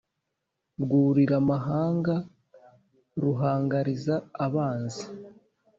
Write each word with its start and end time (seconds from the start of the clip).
rwurira 0.81 1.37
mahanga, 1.49 2.15
ruhangariza 3.23 4.15
abanzi 4.45 5.03